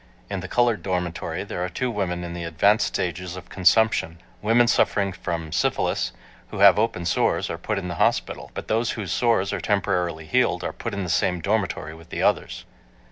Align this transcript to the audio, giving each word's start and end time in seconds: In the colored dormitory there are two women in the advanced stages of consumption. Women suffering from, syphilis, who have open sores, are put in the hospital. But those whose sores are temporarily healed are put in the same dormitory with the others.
In 0.31 0.39
the 0.39 0.47
colored 0.47 0.81
dormitory 0.81 1.43
there 1.43 1.63
are 1.63 1.69
two 1.69 1.91
women 1.91 2.23
in 2.23 2.33
the 2.33 2.43
advanced 2.43 2.87
stages 2.87 3.35
of 3.35 3.49
consumption. 3.49 4.19
Women 4.41 4.65
suffering 4.67 5.13
from, 5.13 5.51
syphilis, 5.51 6.11
who 6.47 6.57
have 6.57 6.79
open 6.79 7.05
sores, 7.05 7.51
are 7.51 7.59
put 7.59 7.77
in 7.77 7.87
the 7.87 7.93
hospital. 8.01 8.49
But 8.55 8.67
those 8.67 8.93
whose 8.93 9.11
sores 9.11 9.53
are 9.53 9.61
temporarily 9.61 10.25
healed 10.25 10.63
are 10.63 10.73
put 10.73 10.95
in 10.95 11.03
the 11.03 11.09
same 11.11 11.39
dormitory 11.39 11.93
with 11.93 12.09
the 12.09 12.23
others. 12.23 12.65